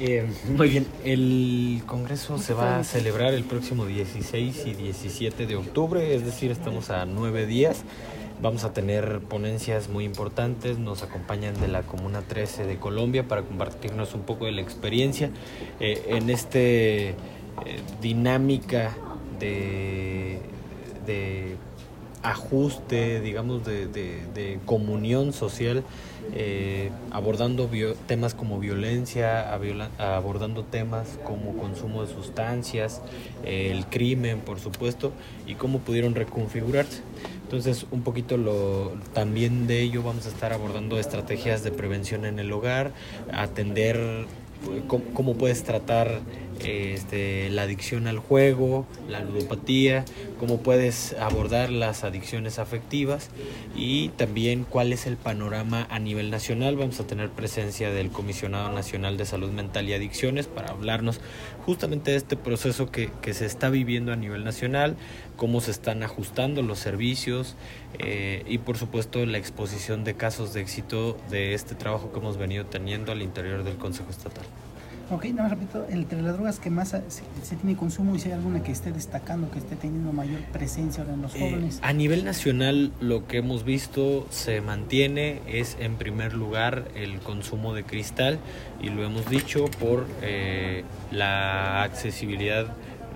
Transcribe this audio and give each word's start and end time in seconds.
Eh, 0.00 0.26
muy 0.56 0.68
bien, 0.68 0.86
el 1.04 1.82
Congreso 1.86 2.38
se 2.38 2.54
va 2.54 2.78
a 2.78 2.84
celebrar 2.84 3.34
el 3.34 3.44
próximo 3.44 3.86
16 3.86 4.66
y 4.66 4.74
17 4.74 5.46
de 5.46 5.56
octubre, 5.56 6.14
es 6.14 6.24
decir, 6.24 6.50
estamos 6.50 6.90
a 6.90 7.04
nueve 7.04 7.46
días. 7.46 7.84
Vamos 8.40 8.62
a 8.62 8.72
tener 8.72 9.18
ponencias 9.20 9.88
muy 9.88 10.04
importantes, 10.04 10.78
nos 10.78 11.02
acompañan 11.02 11.60
de 11.60 11.66
la 11.66 11.82
Comuna 11.82 12.22
13 12.22 12.66
de 12.66 12.78
Colombia 12.78 13.26
para 13.26 13.42
compartirnos 13.42 14.14
un 14.14 14.22
poco 14.22 14.44
de 14.44 14.52
la 14.52 14.60
experiencia 14.60 15.30
eh, 15.80 16.04
en 16.10 16.30
este 16.30 17.08
eh, 17.08 17.14
dinámica 18.00 18.96
de 19.40 20.38
ajuste, 22.30 23.20
digamos, 23.20 23.64
de, 23.64 24.58
comunión 24.66 25.32
social, 25.32 25.82
eh, 26.34 26.90
abordando 27.10 27.70
temas 28.06 28.34
como 28.34 28.58
violencia, 28.58 29.52
abordando 29.98 30.64
temas 30.64 31.18
como 31.24 31.56
consumo 31.56 32.04
de 32.04 32.12
sustancias, 32.12 33.00
el 33.44 33.86
crimen, 33.86 34.40
por 34.40 34.60
supuesto, 34.60 35.12
y 35.46 35.54
cómo 35.54 35.78
pudieron 35.78 36.14
reconfigurarse. 36.14 37.02
Entonces, 37.44 37.86
un 37.90 38.02
poquito 38.02 38.36
lo, 38.36 38.92
también 39.14 39.66
de 39.66 39.80
ello 39.80 40.02
vamos 40.02 40.26
a 40.26 40.28
estar 40.28 40.52
abordando 40.52 40.98
estrategias 40.98 41.64
de 41.64 41.70
prevención 41.70 42.26
en 42.26 42.38
el 42.38 42.52
hogar, 42.52 42.92
atender 43.32 44.26
cómo, 45.14 45.34
puedes 45.34 45.62
tratar 45.62 46.20
este, 46.64 47.50
la 47.50 47.62
adicción 47.62 48.06
al 48.06 48.18
juego, 48.18 48.86
la 49.08 49.20
ludopatía, 49.20 50.04
cómo 50.38 50.60
puedes 50.60 51.14
abordar 51.20 51.70
las 51.70 52.04
adicciones 52.04 52.58
afectivas 52.58 53.30
y 53.76 54.08
también 54.10 54.64
cuál 54.68 54.92
es 54.92 55.06
el 55.06 55.16
panorama 55.16 55.86
a 55.90 55.98
nivel 55.98 56.30
nacional. 56.30 56.76
Vamos 56.76 57.00
a 57.00 57.06
tener 57.06 57.30
presencia 57.30 57.90
del 57.90 58.10
Comisionado 58.10 58.72
Nacional 58.72 59.16
de 59.16 59.24
Salud 59.24 59.50
Mental 59.50 59.88
y 59.88 59.94
Adicciones 59.94 60.46
para 60.46 60.70
hablarnos 60.70 61.20
justamente 61.64 62.12
de 62.12 62.16
este 62.16 62.36
proceso 62.36 62.90
que, 62.90 63.10
se 63.32 63.44
está 63.44 63.68
viviendo 63.68 64.12
a 64.12 64.16
nivel 64.16 64.42
nacional, 64.42 64.96
cómo 65.36 65.60
se 65.60 65.70
están 65.70 66.02
ajustando 66.02 66.62
los 66.62 66.78
servicios 66.78 67.56
eh, 67.98 68.42
y 68.48 68.58
por 68.58 68.78
supuesto 68.78 69.24
la 69.26 69.38
exposición 69.38 70.02
de 70.02 70.14
casos 70.14 70.54
de 70.54 70.62
éxito 70.62 71.16
de 71.30 71.54
este 71.54 71.74
trabajo 71.74 72.10
que 72.10 72.18
hemos 72.18 72.38
venido 72.38 72.64
teniendo 72.64 73.12
al 73.12 73.22
interior 73.22 73.64
del 73.64 73.76
Consejo 73.76 74.10
Estatal. 74.10 74.44
Ok, 75.10 75.24
no 75.26 75.42
más 75.42 75.50
repito, 75.50 75.86
entre 75.88 76.20
las 76.20 76.34
drogas 76.34 76.58
que 76.58 76.68
más 76.68 76.90
se, 76.90 77.56
tiene 77.56 77.76
consumo 77.76 78.14
y 78.14 78.18
si 78.18 78.28
hay 78.28 78.34
alguna 78.34 78.62
que 78.62 78.72
esté 78.72 78.92
destacando, 78.92 79.50
que 79.50 79.58
esté 79.58 79.74
teniendo 79.74 80.12
mayor 80.12 80.40
presencia 80.52 81.02
ahora 81.02 81.14
en 81.14 81.22
los 81.22 81.34
eh, 81.34 81.38
jóvenes. 81.40 81.80
a 81.82 81.92
nivel 81.94 82.26
nacional, 82.26 82.92
lo 83.00 83.26
que 83.26 83.38
hemos 83.38 83.64
visto 83.64 84.26
se 84.28 84.60
mantiene 84.60 85.40
es 85.46 85.78
en 85.80 85.96
primer 85.96 86.34
lugar 86.34 86.88
el 86.94 87.20
consumo 87.20 87.72
de 87.72 87.84
cristal 87.84 88.38
y 88.82 88.90
lo 88.90 89.02
hemos 89.02 89.30
dicho 89.30 89.64
por 89.80 90.06
eh, 90.20 90.84
la 91.10 91.82
accesibilidad 91.82 92.66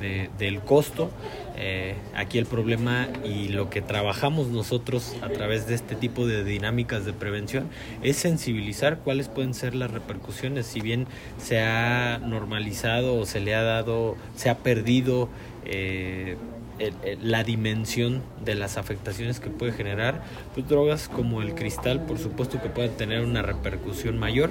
del 0.00 0.60
costo. 0.60 1.10
Eh, 1.56 1.94
aquí 2.14 2.38
el 2.38 2.46
problema 2.46 3.08
y 3.24 3.48
lo 3.48 3.70
que 3.70 3.80
trabajamos 3.80 4.48
nosotros 4.48 5.16
a 5.22 5.28
través 5.28 5.68
de 5.68 5.74
este 5.74 5.94
tipo 5.94 6.26
de 6.26 6.42
dinámicas 6.42 7.04
de 7.04 7.12
prevención 7.12 7.68
es 8.02 8.16
sensibilizar 8.16 8.98
cuáles 8.98 9.28
pueden 9.28 9.54
ser 9.54 9.74
las 9.74 9.90
repercusiones. 9.90 10.66
Si 10.66 10.80
bien 10.80 11.06
se 11.38 11.60
ha 11.60 12.18
normalizado 12.18 13.16
o 13.16 13.24
se 13.24 13.40
le 13.40 13.54
ha 13.54 13.62
dado, 13.62 14.16
se 14.34 14.50
ha 14.50 14.58
perdido 14.58 15.28
eh, 15.64 16.36
la 17.20 17.44
dimensión 17.44 18.22
de 18.44 18.54
las 18.54 18.76
afectaciones 18.76 19.40
que 19.40 19.50
puede 19.50 19.72
generar, 19.72 20.22
pues 20.54 20.68
drogas 20.68 21.08
como 21.08 21.42
el 21.42 21.54
cristal, 21.54 22.04
por 22.04 22.18
supuesto 22.18 22.60
que 22.60 22.68
pueden 22.68 22.92
tener 22.96 23.20
una 23.20 23.42
repercusión 23.42 24.18
mayor. 24.18 24.50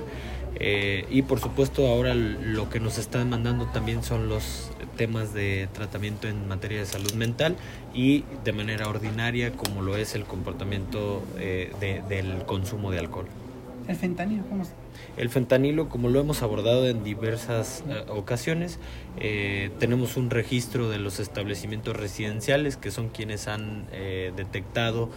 Eh, 0.60 1.06
y 1.10 1.24
por 1.24 1.40
supuesto 1.40 1.88
ahora 1.88 2.14
lo 2.14 2.70
que 2.70 2.80
nos 2.80 3.00
está 3.00 3.18
demandando 3.18 3.66
también 3.66 4.04
son 4.04 4.30
los 4.30 4.72
temas 4.98 5.34
de 5.34 5.68
tratamiento 5.74 6.28
en 6.28 6.48
materia 6.48 6.80
de 6.80 6.86
salud 6.86 7.14
mental 7.14 7.56
y 7.94 8.24
de 8.44 8.54
manera 8.54 8.88
ordinaria 8.88 9.52
como 9.54 9.82
lo 9.82 9.98
es 9.98 10.14
el 10.14 10.26
comportamiento 10.26 11.24
eh, 11.40 11.72
del 12.08 12.46
consumo 12.46 12.92
de 12.92 13.00
alcohol. 13.00 13.26
¿El 13.88 13.96
fentanilo 13.96 14.44
cómo 14.48 14.64
El 15.18 15.30
fentanilo, 15.30 15.90
como 15.90 16.10
lo 16.10 16.20
hemos 16.20 16.42
abordado 16.42 16.88
en 16.88 17.04
diversas 17.04 17.84
eh, 17.88 18.04
ocasiones, 18.10 18.80
eh, 19.20 19.70
tenemos 19.80 20.18
un 20.18 20.30
registro 20.30 20.90
de 20.90 20.98
los 20.98 21.20
establecimientos 21.20 21.96
residenciales 21.96 22.78
que 22.78 22.90
son 22.90 23.10
quienes 23.10 23.48
han 23.48 23.88
eh, 23.92 24.32
detectado 24.36 25.10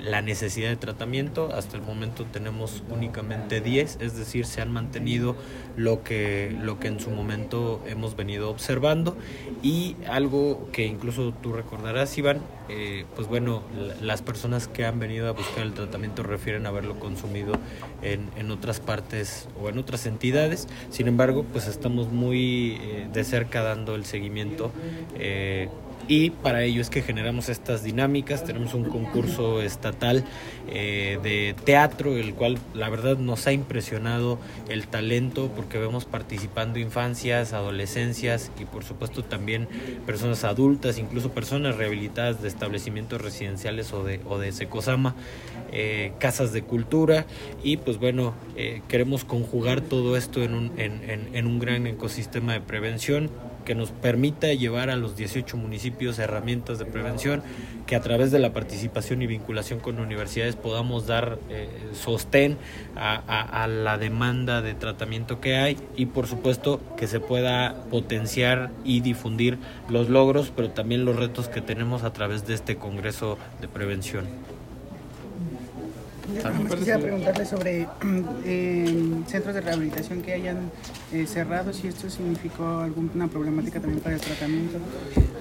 la 0.00 0.22
necesidad 0.22 0.70
de 0.70 0.76
tratamiento. 0.76 1.50
Hasta 1.54 1.76
el 1.76 1.82
momento 1.82 2.24
tenemos 2.24 2.82
únicamente 2.88 3.60
10, 3.60 3.98
es 4.00 4.16
decir, 4.16 4.46
se 4.46 4.62
han 4.62 4.72
mantenido 4.72 5.36
lo 5.76 6.02
que, 6.02 6.56
lo 6.58 6.80
que 6.80 6.88
en 6.88 7.00
su 7.00 7.10
momento 7.10 7.82
hemos 7.86 8.16
venido 8.16 8.48
observando. 8.48 9.14
Y 9.62 9.96
algo 10.08 10.70
que 10.72 10.86
incluso 10.86 11.34
tú 11.42 11.52
recordarás, 11.52 12.16
Iván, 12.16 12.40
pues 13.14 13.28
bueno, 13.28 13.62
las 14.00 14.22
personas 14.22 14.68
que 14.68 14.86
han 14.86 14.98
venido 14.98 15.28
a 15.28 15.32
buscar 15.32 15.64
el 15.64 15.74
tratamiento 15.74 16.22
refieren 16.22 16.64
haberlo 16.64 16.98
consumido 16.98 17.52
en, 18.02 18.30
en 18.36 18.50
otras 18.50 18.80
partes 18.80 19.48
o 19.60 19.68
en 19.68 19.78
otras 19.78 20.06
entidades. 20.06 20.68
Sin 20.90 21.08
embargo, 21.08 21.44
pues 21.52 21.66
estamos 21.66 22.08
muy 22.10 22.78
eh, 22.80 23.08
de 23.12 23.24
cerca 23.24 23.62
dando 23.62 23.94
el 23.94 24.04
seguimiento 24.04 24.70
eh, 25.16 25.68
y 26.08 26.30
para 26.30 26.62
ello 26.62 26.80
es 26.80 26.90
que 26.90 27.02
generamos 27.02 27.48
estas 27.48 27.82
dinámicas. 27.82 28.44
Tenemos 28.44 28.74
un 28.74 28.84
concurso 28.84 29.62
estatal 29.62 30.24
eh, 30.68 31.18
de 31.22 31.54
teatro, 31.64 32.16
el 32.16 32.34
cual 32.34 32.58
la 32.74 32.88
verdad 32.88 33.16
nos 33.18 33.46
ha 33.46 33.52
impresionado 33.52 34.38
el 34.68 34.86
talento 34.86 35.50
porque 35.54 35.78
vemos 35.78 36.04
participando 36.04 36.78
infancias, 36.78 37.52
adolescencias 37.52 38.50
y 38.60 38.64
por 38.64 38.84
supuesto 38.84 39.24
también 39.24 39.68
personas 40.06 40.44
adultas, 40.44 40.98
incluso 40.98 41.30
personas 41.32 41.76
rehabilitadas 41.76 42.42
de 42.42 42.48
establecimientos 42.48 43.20
residenciales 43.20 43.92
o 43.92 44.04
de, 44.04 44.20
o 44.26 44.38
de 44.38 44.52
Secosama, 44.52 45.14
eh, 45.72 46.12
casas 46.18 46.52
de 46.52 46.62
cultura 46.62 47.26
y 47.62 47.78
pues 47.78 47.98
bueno, 47.98 48.34
eh, 48.56 48.82
queremos 48.88 49.24
conjugar 49.24 49.80
todo 49.80 50.16
esto 50.16 50.42
en 50.42 50.54
un, 50.54 50.72
en, 50.78 51.28
en 51.32 51.46
un 51.46 51.58
gran 51.58 51.86
ecosistema 51.86 52.52
de 52.52 52.60
prevención 52.60 53.30
que 53.64 53.74
nos 53.74 53.90
permita 53.90 54.52
llevar 54.52 54.90
a 54.90 54.96
los 54.96 55.16
18 55.16 55.56
municipios 55.56 56.18
herramientas 56.18 56.78
de 56.78 56.84
prevención, 56.84 57.42
que 57.86 57.96
a 57.96 58.00
través 58.00 58.30
de 58.30 58.38
la 58.38 58.52
participación 58.52 59.22
y 59.22 59.26
vinculación 59.26 59.80
con 59.80 59.98
universidades 59.98 60.56
podamos 60.56 61.06
dar 61.06 61.38
eh, 61.50 61.68
sostén 61.92 62.56
a, 62.96 63.66
la 63.66 63.98
demanda 63.98 64.62
de 64.62 64.74
tratamiento 64.74 65.40
que 65.40 65.56
hay 65.56 65.76
y 65.96 66.06
por 66.06 66.26
supuesto 66.26 66.80
que 66.96 67.06
se 67.06 67.20
pueda 67.20 67.84
potenciar 67.90 68.70
y 68.84 69.00
difundir 69.00 69.58
los 69.88 70.08
logros, 70.08 70.52
pero 70.54 70.70
también 70.70 71.04
los 71.04 71.16
retos 71.16 71.48
que 71.48 71.60
tenemos 71.60 72.02
a 72.02 72.12
través 72.12 72.46
de 72.46 72.54
este 72.54 72.76
Congreso 72.76 73.38
de 73.60 73.68
Prevención. 73.68 74.26
Quisiera 76.26 76.98
preguntarle 76.98 77.44
sobre 77.44 77.86
eh, 78.44 79.12
centros 79.26 79.54
de 79.54 79.60
rehabilitación 79.60 80.22
que 80.22 80.32
hayan 80.32 80.70
eh, 81.12 81.26
cerrado, 81.26 81.72
si 81.72 81.88
esto 81.88 82.08
significó 82.08 82.78
alguna 82.78 83.28
problemática 83.28 83.80
también 83.80 84.00
para 84.00 84.16
el 84.16 84.20
tratamiento. 84.20 84.78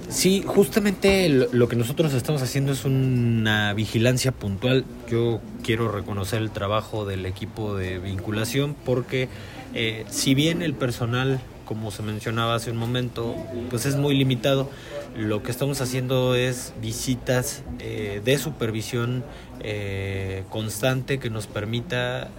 Sí, 0.10 0.44
justamente 0.46 1.30
lo, 1.30 1.68
que 1.68 1.76
nosotros 1.76 2.14
estamos 2.14 2.42
haciendo 2.42 2.74
es 2.74 2.86
una 2.86 3.74
vigilancia 3.74 4.32
puntual. 4.32 4.86
Yo 5.10 5.42
quiero 5.64 5.92
reconocer 5.92 6.42
el 6.42 6.52
trabajo 6.52 7.06
del 7.06 7.26
equipo 7.26 7.76
de 7.76 8.00
vinculación 8.00 8.76
porque 8.86 9.30
eh, 9.74 10.06
si 10.10 10.36
bien 10.36 10.62
el 10.62 10.74
personal, 10.74 11.40
como 11.66 11.90
se 11.92 12.04
mencionaba 12.04 12.56
hace 12.56 12.72
un 12.72 12.78
momento, 12.78 13.36
pues 13.70 13.86
es 13.86 13.96
muy 13.96 14.16
limitado, 14.16 14.70
lo 15.16 15.44
que 15.44 15.52
estamos 15.52 15.80
haciendo 15.82 16.36
es 16.36 16.74
visitas 16.82 17.64
eh, 17.80 18.22
de 18.24 18.38
supervisión 18.38 19.24
eh, 19.64 20.44
constante 20.50 21.20
que 21.20 21.30
nos 21.30 21.48
permita 21.48 22.30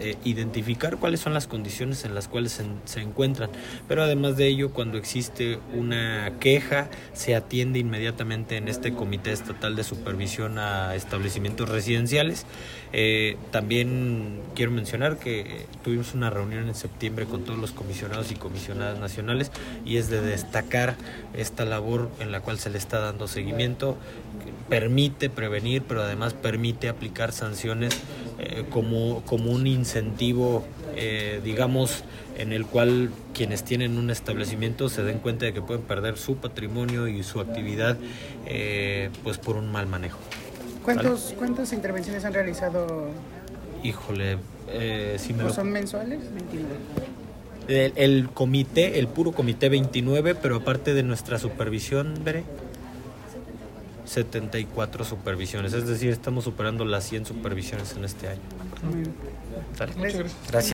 eh, 0.00 0.16
identificar 0.24 0.96
cuáles 0.96 1.20
son 1.20 1.34
las 1.34 1.46
condiciones 1.46 2.04
en 2.04 2.14
las 2.14 2.26
cuales 2.26 2.52
se, 2.52 2.64
se, 2.86 3.00
encuentran. 3.00 3.50
Pero 3.86 4.02
además 4.02 4.36
de 4.36 4.46
ello, 4.46 4.70
cuando 4.70 4.98
existe 4.98 5.58
una 5.74 6.32
queja, 6.40 6.88
se 7.12 7.34
atiende 7.34 7.78
inmediatamente 7.78 8.56
en 8.56 8.68
este 8.68 8.94
Comité 8.94 9.32
Estatal 9.32 9.76
de 9.76 9.84
Supervisión 9.84 10.58
a 10.58 10.94
establecimientos 10.94 11.68
residenciales. 11.68 12.46
también 13.50 14.40
quiero 14.54 14.72
mencionar 14.72 15.18
que 15.18 15.66
tuvimos 15.84 16.14
una 16.14 16.30
reunión 16.30 16.66
en 16.66 16.74
septiembre 16.74 17.26
con 17.26 17.44
todos 17.44 17.58
los 17.58 17.72
comisionados 17.72 18.32
y 18.32 18.34
comisionadas 18.34 18.98
nacionales 18.98 19.52
y 19.84 19.98
es 19.98 20.08
de 20.10 20.20
destacar 20.20 20.96
esta 21.34 21.64
labor 21.64 22.10
en 22.20 22.32
la 22.32 22.40
cual 22.40 22.58
se 22.58 22.70
le 22.70 22.78
está 22.78 23.00
dando 23.00 23.28
seguimiento, 23.28 23.96
permite 24.68 25.30
prevenir, 25.30 25.82
pero 25.82 26.02
además 26.02 26.34
permite 26.34 26.69
aplicar 26.88 27.32
sanciones 27.32 27.94
eh, 28.38 28.64
como, 28.70 29.22
como 29.26 29.50
un 29.50 29.66
incentivo, 29.66 30.64
eh, 30.96 31.40
digamos, 31.44 32.04
en 32.38 32.52
el 32.52 32.64
cual 32.66 33.10
quienes 33.34 33.64
tienen 33.64 33.98
un 33.98 34.10
establecimiento 34.10 34.88
se 34.88 35.02
den 35.02 35.18
cuenta 35.18 35.46
de 35.46 35.52
que 35.52 35.60
pueden 35.60 35.82
perder 35.82 36.16
su 36.16 36.36
patrimonio 36.36 37.06
y 37.06 37.22
su 37.22 37.40
actividad 37.40 37.96
eh, 38.46 39.10
pues 39.22 39.38
por 39.38 39.56
un 39.56 39.70
mal 39.70 39.86
manejo. 39.86 40.18
¿Cuántos, 40.82 41.34
¿Cuántas 41.36 41.72
intervenciones 41.72 42.24
han 42.24 42.32
realizado? 42.32 43.10
Híjole, 43.82 44.38
si 45.18 45.34
me 45.34 45.50
¿Son 45.50 45.70
mensuales? 45.70 46.20
El, 47.68 47.92
el 47.96 48.28
comité, 48.30 48.98
el 48.98 49.06
puro 49.06 49.32
comité 49.32 49.68
29, 49.68 50.34
pero 50.34 50.56
aparte 50.56 50.94
de 50.94 51.02
nuestra 51.02 51.38
supervisión, 51.38 52.14
veré 52.24 52.44
74 54.10 55.04
supervisiones, 55.04 55.72
es 55.72 55.86
decir, 55.86 56.10
estamos 56.10 56.42
superando 56.42 56.84
las 56.84 57.08
100 57.08 57.26
supervisiones 57.26 57.92
en 57.96 58.04
este 58.04 58.26
año. 58.26 58.40
Gracias. 59.76 60.34
Gracias. 60.50 60.68